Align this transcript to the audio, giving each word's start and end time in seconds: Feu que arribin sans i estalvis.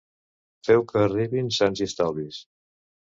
Feu 0.69 0.85
que 0.93 1.03
arribin 1.09 1.53
sans 1.61 1.85
i 1.85 1.89
estalvis. 1.93 2.41